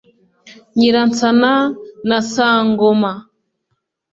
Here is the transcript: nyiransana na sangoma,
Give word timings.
nyiransana 0.77 1.53
na 2.09 2.17
sangoma, 2.31 3.11